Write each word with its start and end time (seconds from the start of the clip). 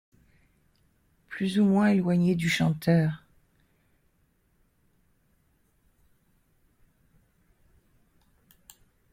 Plus 1.27 1.59
ou 1.59 1.63
moins 1.65 1.89
éloignés 1.89 2.33
du 2.33 2.49
chanteur. 2.49 3.23